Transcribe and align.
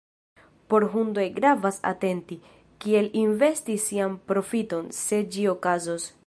Por 0.73 0.83
Hundoj 0.95 1.25
gravas 1.39 1.77
atenti, 1.91 2.37
kiel 2.85 3.11
investi 3.25 3.77
sian 3.85 4.17
profiton, 4.33 4.89
se 5.03 5.21
ĝi 5.37 5.47
okazos. 5.55 6.09